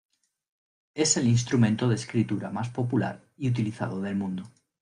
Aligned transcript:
Es 0.95 1.15
el 1.17 1.27
instrumento 1.27 1.87
de 1.87 1.93
escritura 1.93 2.49
más 2.49 2.69
popular 2.69 3.21
y 3.37 3.47
utilizado 3.49 4.01
del 4.01 4.15
mundo. 4.15 4.49